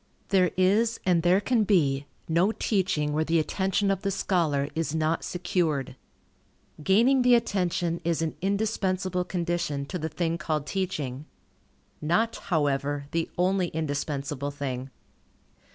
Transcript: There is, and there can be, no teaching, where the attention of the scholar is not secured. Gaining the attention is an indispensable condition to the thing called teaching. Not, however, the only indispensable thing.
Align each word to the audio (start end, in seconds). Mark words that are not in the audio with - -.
There 0.29 0.49
is, 0.57 0.99
and 1.05 1.21
there 1.21 1.39
can 1.39 1.63
be, 1.63 2.07
no 2.27 2.51
teaching, 2.51 3.13
where 3.13 3.23
the 3.23 3.37
attention 3.37 3.91
of 3.91 4.01
the 4.01 4.09
scholar 4.09 4.67
is 4.73 4.95
not 4.95 5.23
secured. 5.23 5.95
Gaining 6.83 7.21
the 7.21 7.35
attention 7.35 8.01
is 8.03 8.23
an 8.23 8.35
indispensable 8.41 9.23
condition 9.23 9.85
to 9.85 9.99
the 9.99 10.09
thing 10.09 10.39
called 10.39 10.65
teaching. 10.65 11.25
Not, 12.01 12.35
however, 12.37 13.09
the 13.11 13.29
only 13.37 13.67
indispensable 13.67 14.49
thing. 14.49 14.89